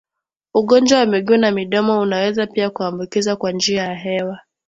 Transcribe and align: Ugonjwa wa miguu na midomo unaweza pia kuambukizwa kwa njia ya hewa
Ugonjwa 0.53 0.99
wa 0.99 1.05
miguu 1.05 1.37
na 1.37 1.51
midomo 1.51 1.99
unaweza 2.01 2.47
pia 2.47 2.69
kuambukizwa 2.69 3.35
kwa 3.35 3.51
njia 3.51 3.83
ya 3.83 3.95
hewa 3.95 4.39